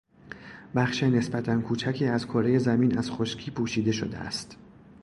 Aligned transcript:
بخش 0.75 1.03
نسبتا 1.03 1.61
کوچکی 1.61 2.05
از 2.05 2.27
کرهی 2.27 2.59
زمین 2.59 2.97
از 2.97 3.11
خشکی 3.11 3.51
پوشیده 3.51 3.91
شده 3.91 4.17
است. 4.17 4.57